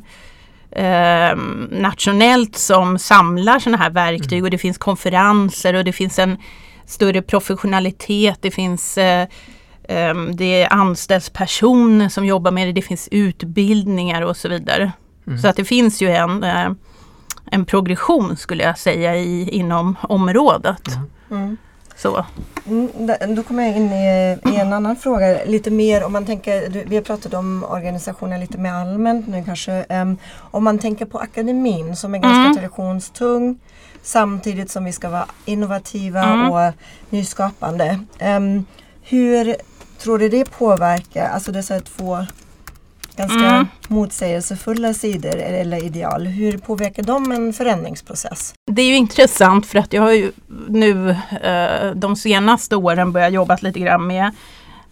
[0.71, 1.37] eh,
[1.71, 4.45] nationellt som samlar sådana här verktyg mm.
[4.45, 6.39] och det finns konferenser och det finns en
[6.87, 8.39] större professionalitet.
[8.41, 9.29] Det finns eh,
[10.35, 14.93] det anställs personer som jobbar med det, det finns utbildningar och så vidare.
[15.27, 15.39] Mm.
[15.39, 16.71] Så att det finns ju en, eh,
[17.51, 20.89] en progression skulle jag säga i, inom området.
[21.31, 21.57] Mm.
[21.97, 22.25] Så.
[22.67, 22.89] Mm,
[23.35, 25.45] då kommer jag in i, i, en annan fråga.
[25.45, 29.85] Lite mer om man tänker, vi har pratat om organisationen lite mer allmänt nu kanske.
[29.89, 32.55] Um, om man tänker på akademin som är ganska mm.
[32.55, 33.59] traditionstung
[34.03, 36.51] samtidigt som vi ska vara innovativa mm.
[36.51, 36.73] och
[37.11, 37.99] nyskapande.
[38.21, 38.67] Um,
[39.03, 39.57] hur
[40.03, 42.27] tror du det påverkar, alltså dessa två
[43.17, 43.67] ganska mm.
[43.89, 46.27] motsägelsefulla sidor eller ideal.
[46.27, 48.55] Hur påverkar de en förändringsprocess?
[48.71, 50.33] Det är ju intressant för att jag har ju
[50.69, 51.11] nu
[51.43, 54.31] eh, de senaste åren börjat jobba lite grann med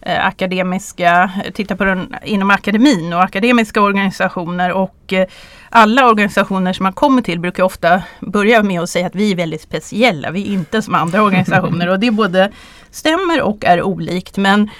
[0.00, 5.26] eh, akademiska, titta på den inom akademin och akademiska organisationer och eh,
[5.70, 9.36] alla organisationer som man kommer till brukar ofta börja med att säga att vi är
[9.36, 12.52] väldigt speciella, vi är inte som andra organisationer och det både
[12.90, 14.70] stämmer och är olikt men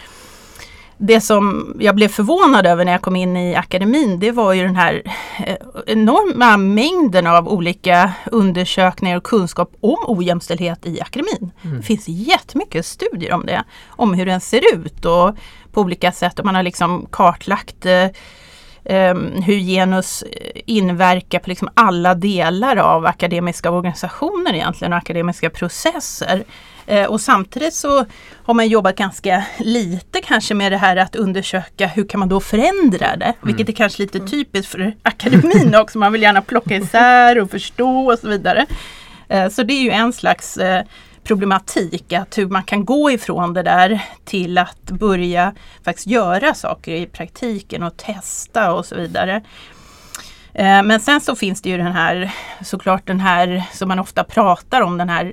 [1.03, 4.63] det som jag blev förvånad över när jag kom in i akademin det var ju
[4.63, 5.03] den här
[5.47, 11.51] eh, enorma mängden av olika undersökningar och kunskap om ojämställdhet i akademin.
[11.63, 11.77] Mm.
[11.77, 15.37] Det finns jättemycket studier om det, om hur den ser ut och
[15.73, 16.39] på olika sätt.
[16.39, 18.07] Och man har liksom kartlagt eh,
[18.85, 20.25] Um, hur genus
[20.67, 26.45] inverkar på liksom alla delar av akademiska organisationer egentligen och akademiska processer.
[26.87, 28.07] Eh, och samtidigt så
[28.45, 32.41] har man jobbat ganska lite kanske med det här att undersöka hur kan man då
[32.41, 33.25] förändra det?
[33.25, 33.37] Mm.
[33.41, 35.99] Vilket är kanske lite typiskt för akademin också.
[35.99, 38.67] Man vill gärna plocka isär och förstå och så vidare.
[39.29, 40.85] Eh, så det är ju en slags eh,
[41.25, 46.95] problematik att hur man kan gå ifrån det där till att börja faktiskt göra saker
[46.95, 49.43] i praktiken och testa och så vidare.
[50.55, 54.81] Men sen så finns det ju den här såklart den här som man ofta pratar
[54.81, 55.33] om den här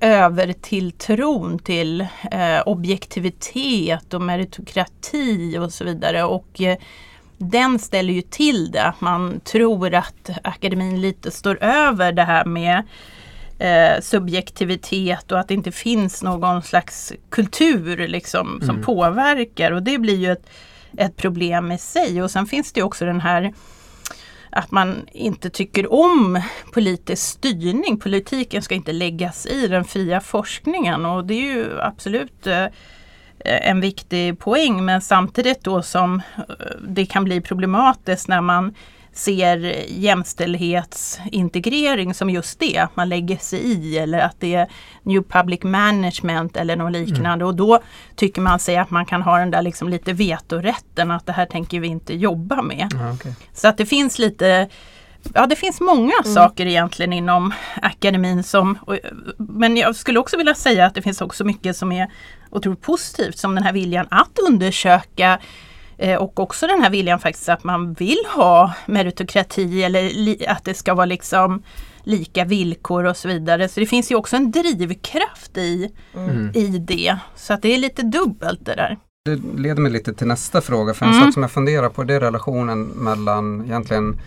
[0.00, 2.00] övertilltron till
[2.30, 6.24] eh, objektivitet och meritokrati och så vidare.
[6.24, 6.76] Och eh,
[7.38, 12.44] den ställer ju till det, att man tror att akademin lite står över det här
[12.44, 12.82] med
[13.58, 18.82] eh, subjektivitet och att det inte finns någon slags kultur liksom, som mm.
[18.82, 19.72] påverkar.
[19.72, 20.46] Och det blir ju ett,
[20.96, 22.22] ett problem i sig.
[22.22, 23.54] Och sen finns det också den här
[24.54, 27.98] att man inte tycker om politisk styrning.
[27.98, 32.66] Politiken ska inte läggas i den fria forskningen och det är ju absolut eh,
[33.44, 36.54] en viktig poäng men samtidigt då som eh,
[36.88, 38.74] det kan bli problematiskt när man
[39.14, 44.68] ser jämställdhetsintegrering som just det, att man lägger sig i eller att det är
[45.02, 47.30] New Public Management eller något liknande.
[47.30, 47.46] Mm.
[47.46, 47.80] Och då
[48.16, 51.46] tycker man sig att man kan ha den där liksom lite vetorätten att det här
[51.46, 52.88] tänker vi inte jobba med.
[53.00, 53.32] Ah, okay.
[53.52, 54.68] Så att det finns lite
[55.34, 56.34] Ja det finns många mm.
[56.34, 58.78] saker egentligen inom akademin som
[59.38, 62.10] Men jag skulle också vilja säga att det finns också mycket som är
[62.50, 65.38] otroligt positivt som den här viljan att undersöka
[66.18, 70.10] och också den här viljan faktiskt att man vill ha meritokrati eller
[70.50, 71.62] att det ska vara liksom
[72.04, 73.68] lika villkor och så vidare.
[73.68, 76.50] Så det finns ju också en drivkraft i, mm.
[76.54, 77.16] i det.
[77.34, 78.98] Så att det är lite dubbelt det där.
[79.24, 80.94] Det leder mig lite till nästa fråga.
[80.94, 81.24] För en mm.
[81.24, 84.20] sak som jag funderar på det är relationen mellan egentligen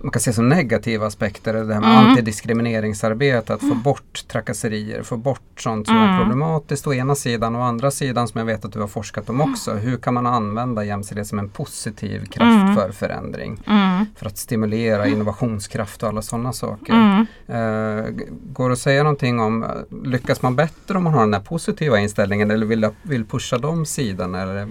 [0.00, 2.06] man kan se som negativa aspekter, det här med mm.
[2.06, 3.82] antidiskrimineringsarbete, att få mm.
[3.82, 6.08] bort trakasserier, få bort sånt som mm.
[6.08, 8.88] är problematiskt å ena sidan och å andra sidan som jag vet att du har
[8.88, 9.74] forskat om också.
[9.74, 12.74] Hur kan man använda jämställdhet som en positiv kraft mm.
[12.74, 13.60] för förändring?
[13.66, 14.06] Mm.
[14.16, 16.94] För att stimulera innovationskraft och alla sådana saker.
[16.94, 17.56] Uh,
[18.52, 19.66] går det att säga någonting om,
[20.04, 23.86] lyckas man bättre om man har den här positiva inställningen eller vill, vill pusha de
[23.86, 24.42] sidorna?
[24.42, 24.68] Eller, uh,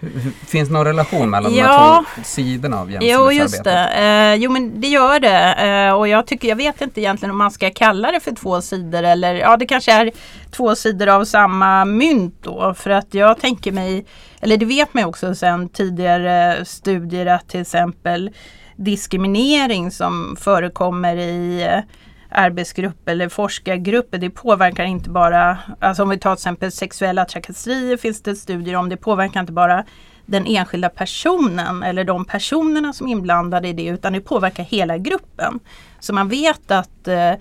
[0.00, 1.64] hur, finns det någon relation mellan ja.
[1.64, 3.36] de här två sidorna av jämställdhetsarbetet?
[3.36, 4.34] Jo, just det.
[4.34, 5.54] Uh, jo, men det gör det.
[5.54, 8.60] Eh, och jag tycker, jag vet inte egentligen om man ska kalla det för två
[8.60, 10.10] sidor eller ja det kanske är
[10.50, 12.74] två sidor av samma mynt då.
[12.74, 14.06] För att jag tänker mig,
[14.40, 18.30] eller det vet man också sedan tidigare studier att till exempel
[18.76, 21.80] diskriminering som förekommer i eh,
[22.28, 24.18] arbetsgrupp eller forskargrupper.
[24.18, 28.76] Det påverkar inte bara, alltså om vi tar till exempel sexuella trakasserier finns det studier
[28.76, 28.88] om.
[28.88, 29.84] Det påverkar inte bara
[30.26, 34.98] den enskilda personen eller de personerna som är inblandade i det utan det påverkar hela
[34.98, 35.60] gruppen.
[36.00, 37.32] Så man vet att eh,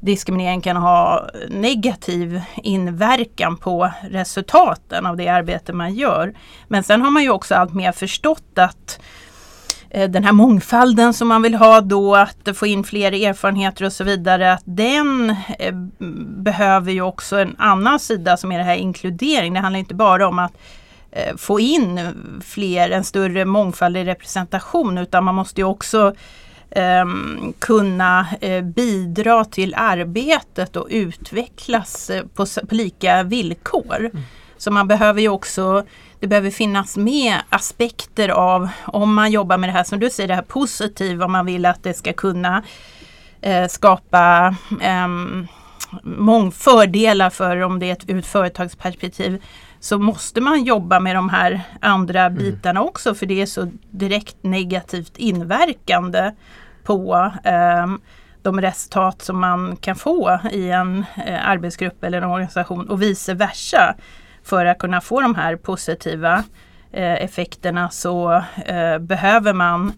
[0.00, 6.34] diskriminering kan ha negativ inverkan på resultaten av det arbete man gör.
[6.68, 9.00] Men sen har man ju också allt mer förstått att
[9.90, 13.92] eh, den här mångfalden som man vill ha då, att få in fler erfarenheter och
[13.92, 15.74] så vidare, att den eh,
[16.42, 19.54] behöver ju också en annan sida som är det här inkludering.
[19.54, 20.52] Det handlar inte bara om att
[21.36, 22.00] få in
[22.44, 26.14] fler, en större mångfald i representation utan man måste ju också
[26.70, 27.04] eh,
[27.58, 33.98] kunna eh, bidra till arbetet och utvecklas eh, på, på, lika villkor.
[33.98, 34.22] Mm.
[34.56, 35.84] Så man behöver ju också,
[36.20, 40.28] det behöver finnas med aspekter av om man jobbar med det här som du säger,
[40.28, 42.62] det här positiva, man vill att det ska kunna
[43.40, 45.08] eh, skapa eh,
[46.02, 49.42] mång fördelar för om det är ett, ur ett företagsperspektiv
[49.80, 52.38] så måste man jobba med de här andra mm.
[52.38, 56.32] bitarna också för det är så direkt negativt inverkande
[56.84, 57.86] på eh,
[58.42, 63.34] de resultat som man kan få i en eh, arbetsgrupp eller en organisation och vice
[63.34, 63.94] versa.
[64.42, 66.44] För att kunna få de här positiva
[66.92, 68.32] eh, effekterna så
[68.66, 69.92] eh, behöver man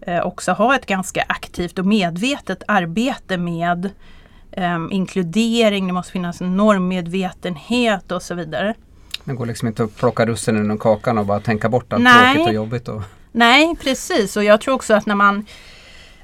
[0.00, 3.90] eh, också ha ett ganska aktivt och medvetet arbete med
[4.52, 8.74] eh, inkludering, det måste finnas en normmedvetenhet och så vidare.
[9.24, 12.34] Det går liksom inte att plocka russinen ur kakan och bara tänka bort allt Nej.
[12.34, 12.88] tråkigt och jobbigt.
[12.88, 13.02] Och...
[13.32, 15.46] Nej precis och jag tror också att när man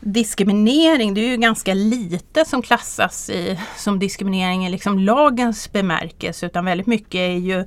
[0.02, 6.46] Diskriminering, det är ju ganska lite som klassas i, som diskriminering i liksom lagens bemärkelse
[6.46, 7.64] utan väldigt mycket är ju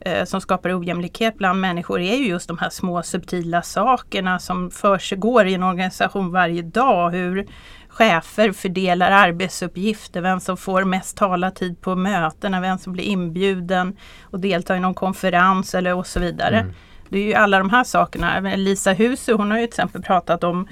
[0.00, 4.70] eh, som skapar ojämlikhet bland människor är ju just de här små subtila sakerna som
[4.70, 7.10] försiggår i en organisation varje dag.
[7.10, 7.46] Hur
[7.92, 14.40] chefer fördelar arbetsuppgifter, vem som får mest talartid på mötena, vem som blir inbjuden och
[14.40, 16.58] deltar i någon konferens eller och så vidare.
[16.58, 16.72] Mm.
[17.08, 18.40] Det är ju alla de här sakerna.
[18.56, 20.68] Lisa Husu hon har ju till exempel pratat om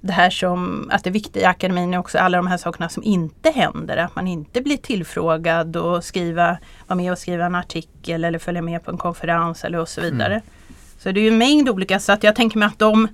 [0.00, 3.02] det här som, att det viktiga i akademin är också alla de här sakerna som
[3.02, 3.96] inte händer.
[3.96, 8.62] Att man inte blir tillfrågad och skriva, vara med och skriva en artikel eller följa
[8.62, 10.34] med på en konferens eller och så vidare.
[10.34, 10.46] Mm.
[10.98, 13.08] Så det är ju en mängd olika, så att jag tänker mig att de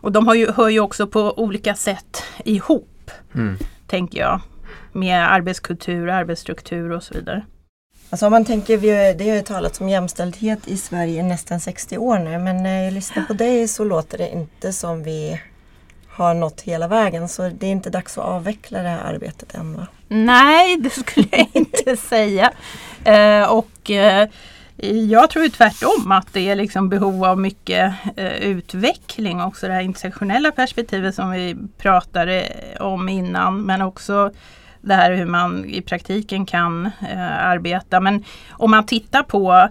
[0.00, 3.58] och de har ju, hör ju också på olika sätt ihop, mm.
[3.86, 4.40] tänker jag.
[4.92, 7.44] Med arbetskultur, arbetsstruktur och så vidare.
[8.10, 11.22] Alltså om man tänker, vi har, det har ju talats om jämställdhet i Sverige i
[11.22, 15.02] nästan 60 år nu men när jag lyssnar på dig så låter det inte som
[15.02, 15.40] vi
[16.08, 19.74] har nått hela vägen så det är inte dags att avveckla det här arbetet än
[19.74, 19.86] va?
[20.08, 22.52] Nej, det skulle jag inte säga.
[23.04, 24.28] Eh, och eh,
[24.88, 29.80] jag tror tvärtom att det är liksom behov av mycket eh, utveckling också det här
[29.80, 32.48] intersektionella perspektivet som vi pratade
[32.80, 34.30] om innan men också
[34.80, 38.00] det här hur man i praktiken kan eh, arbeta.
[38.00, 39.68] Men om man tittar på Eh,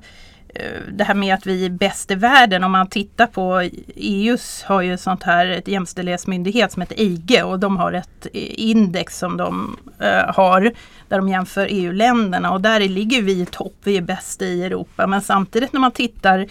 [0.55, 2.63] Eh, det här med att vi är bäst i världen.
[2.63, 7.59] Om man tittar på EUs har ju sånt här ett jämställdhetsmyndighet som heter EIGE och
[7.59, 10.61] de har ett eh, index som de uh, har
[11.07, 13.75] där de jämför EU-länderna och där ligger vi i topp.
[13.83, 16.47] Vi är bäst i Europa men samtidigt när man tittar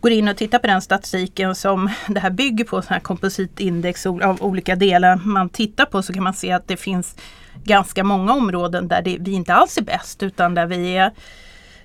[0.00, 4.06] går in och tittar på den statistiken som det här bygger på, sån här kompositindex
[4.06, 7.16] av olika delar man tittar på så kan man se att det finns
[7.64, 11.12] ganska många områden där det, vi inte alls är bäst utan där vi är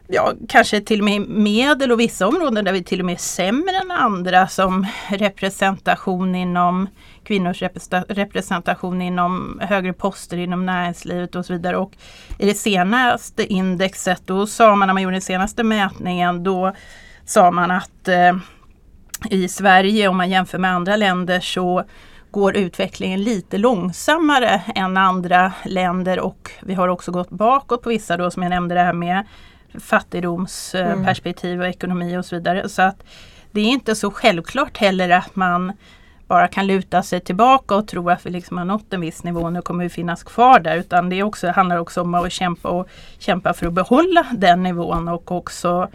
[0.08, 3.20] ja, kanske till och med medel och vissa områden där vi till och med är
[3.20, 6.88] sämre än andra som representation inom
[7.24, 7.62] kvinnors
[8.10, 11.78] representation inom högre poster inom näringslivet och så vidare.
[11.78, 11.92] Och
[12.40, 16.76] i det senaste indexet, då sa man när man gjorde den senaste mätningen, då
[17.26, 18.36] sa man att eh,
[19.30, 21.84] i Sverige om man jämför med andra länder så
[22.32, 28.18] går utvecklingen lite långsammare än andra länder och vi har också gått bakåt på vissa
[28.18, 29.26] då som jag nämnde det här med
[29.80, 32.70] fattigdomsperspektiv och ekonomi och så vidare.
[32.70, 33.04] Så att
[33.52, 35.74] det är inte så självklart heller att man
[36.28, 39.42] bara kan luta sig tillbaka och tro att vi liksom har nått en viss nivå
[39.42, 40.78] och nu kommer vi finnas kvar där.
[40.78, 42.88] Utan det också, handlar också om att kämpa, och
[43.20, 45.90] kämpa för att behålla den nivån och också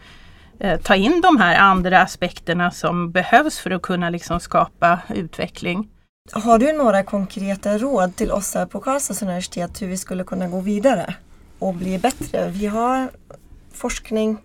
[0.58, 5.88] eh, ta in de här andra aspekterna som behövs för att kunna liksom skapa utveckling.
[6.32, 10.48] Har du några konkreta råd till oss här på Karlstads universitet hur vi skulle kunna
[10.48, 11.14] gå vidare
[11.58, 12.48] och bli bättre?
[12.48, 13.10] Vi har
[13.80, 14.38] forskning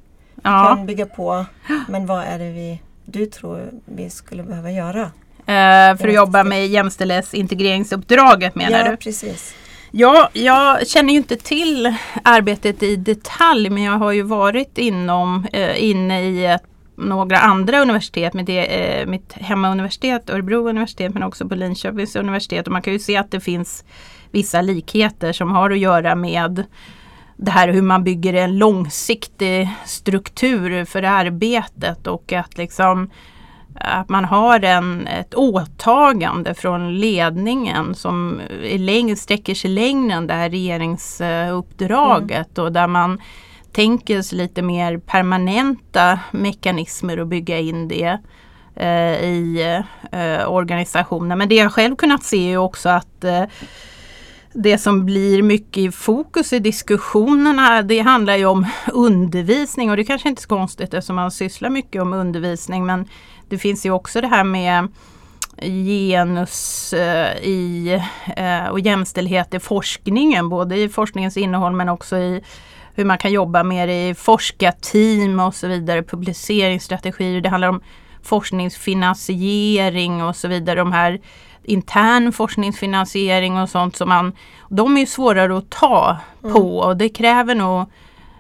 [0.44, 0.76] ja.
[0.76, 1.46] kan bygga på.
[1.88, 5.02] Men vad är det vi, du tror vi skulle behöva göra?
[5.02, 8.98] Uh, för att jobba med jämställdhetsintegreringsuppdraget menar ja, du?
[8.98, 9.56] Precis.
[9.92, 15.48] Ja, jag känner ju inte till arbetet i detalj men jag har ju varit inom,
[15.54, 16.64] eh, inne i ett,
[16.96, 22.68] några andra universitet, med det, eh, mitt hemmauniversitet Örebro universitet men också på Linköpings universitet
[22.68, 23.84] och man kan ju se att det finns
[24.32, 26.64] vissa likheter som har att göra med
[27.38, 33.10] det här hur man bygger en långsiktig struktur för arbetet och att liksom
[33.80, 40.28] att man har en, ett åtagande från ledningen som är längre, sträcker sig längre än
[40.28, 42.66] det här regeringsuppdraget mm.
[42.66, 43.22] och där man
[43.72, 48.18] tänker sig lite mer permanenta mekanismer och bygga in det
[48.76, 49.62] eh, i
[50.12, 51.38] eh, organisationen.
[51.38, 53.44] Men det jag själv kunnat se är också att eh,
[54.56, 60.04] det som blir mycket i fokus i diskussionerna det handlar ju om undervisning och det
[60.04, 63.06] kanske inte är så konstigt eftersom man sysslar mycket om undervisning men
[63.50, 64.88] det finns ju också det här med
[65.62, 68.02] genus eh, i,
[68.38, 72.44] eh, och jämställdhet i forskningen, både i forskningens innehåll men också i
[72.94, 77.42] hur man kan jobba mer i forskarteam och så vidare, publiceringsstrategier.
[77.42, 77.82] Det handlar om
[78.24, 80.80] forskningsfinansiering och så vidare.
[80.80, 81.20] De här
[81.68, 84.34] intern forskningsfinansiering och sånt som man,
[84.70, 86.64] de är ju svårare att ta på mm.
[86.64, 87.86] och det kräver nog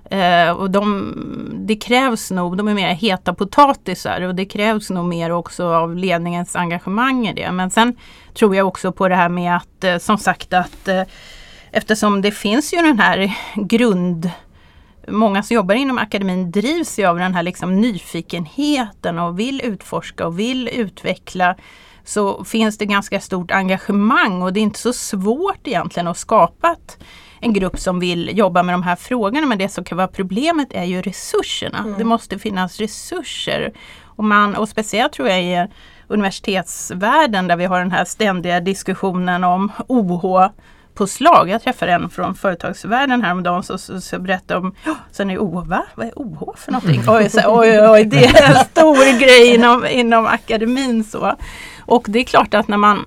[0.09, 1.13] eh, och de,
[1.53, 5.95] det krävs nog, de är mer heta potatisar och det krävs nog mer också av
[5.95, 7.51] ledningens engagemang i det.
[7.51, 7.95] Men sen
[8.33, 11.01] tror jag också på det här med att eh, som sagt att eh,
[11.71, 14.29] eftersom det finns ju den här grund
[15.07, 20.27] Många som jobbar inom akademin drivs ju av den här liksom nyfikenheten och vill utforska
[20.27, 21.55] och vill utveckla
[22.05, 26.75] så finns det ganska stort engagemang och det är inte så svårt egentligen att skapa
[27.39, 29.47] en grupp som vill jobba med de här frågorna.
[29.47, 31.77] Men det som kan vara problemet är ju resurserna.
[31.77, 31.97] Mm.
[31.97, 33.73] Det måste finnas resurser.
[34.03, 35.67] Och, man, och speciellt tror jag i
[36.07, 40.49] universitetsvärlden där vi har den här ständiga diskussionen om OH
[40.95, 41.49] påslag.
[41.49, 44.75] Jag träffade en från företagsvärlden häromdagen som så, så berättade om,
[45.11, 45.85] sen är OH, va?
[45.95, 47.01] Vad är OH för någonting?
[47.07, 51.03] Oj, så, oj, oj, det är en stor grej inom, inom akademin.
[51.03, 51.35] Så.
[51.85, 53.05] Och det är klart att när man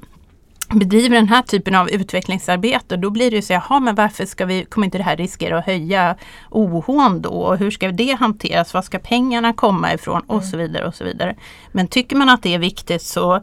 [0.71, 4.47] bedriver den här typen av utvecklingsarbete då blir det ju så, jaha men varför ska
[4.47, 6.17] vi, kommer inte det här riskera att höja
[6.51, 7.31] OH då?
[7.31, 8.75] Och hur ska det hanteras?
[8.75, 10.23] Var ska pengarna komma ifrån?
[10.27, 11.37] Och så vidare och så vidare.
[11.73, 13.43] Men tycker man att det är viktigt så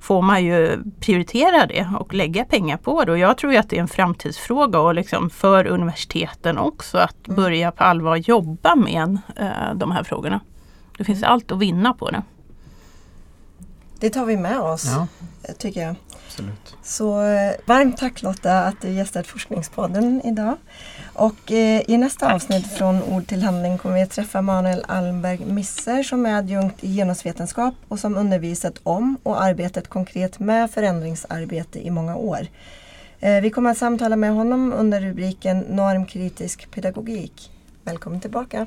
[0.00, 3.12] får man ju prioritera det och lägga pengar på det.
[3.12, 7.36] Och jag tror att det är en framtidsfråga och liksom för universiteten också att mm.
[7.36, 10.40] börja på allvar jobba med eh, de här frågorna.
[10.98, 12.22] Det finns allt att vinna på det.
[14.02, 15.06] Det tar vi med oss, ja.
[15.58, 15.94] tycker jag.
[16.26, 16.76] Absolut.
[16.82, 20.56] Så eh, varmt tack Lotta att du gästat Forskningspodden idag.
[21.14, 22.34] Och eh, i nästa tack.
[22.34, 26.84] avsnitt från ord till handling kommer vi att träffa Manuel Almberg Misser som är adjunkt
[26.84, 32.46] i genusvetenskap och som undervisat om och arbetat konkret med förändringsarbete i många år.
[33.20, 37.50] Eh, vi kommer att samtala med honom under rubriken Normkritisk pedagogik.
[37.84, 38.66] Välkommen tillbaka!